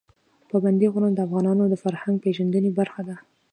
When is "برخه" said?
2.79-3.01